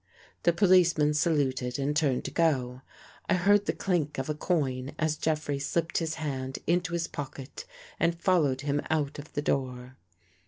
The 0.41 0.51
policeman 0.51 1.13
saluted 1.13 1.77
and 1.77 1.95
turned 1.95 2.25
to 2.25 2.31
go. 2.31 2.81
I 3.29 3.35
heard 3.35 3.67
the 3.67 3.71
clink 3.71 4.17
of 4.17 4.31
a 4.31 4.33
coin 4.33 4.93
as 4.97 5.15
Jeffrey 5.15 5.59
slipped 5.59 5.99
his 5.99 6.15
hand 6.15 6.57
into 6.65 6.93
his 6.93 7.05
pocket 7.07 7.65
and 7.99 8.19
followed 8.19 8.61
him 8.61 8.81
out 8.89 9.19
of 9.19 9.33
the 9.33 9.43
door. 9.43 9.97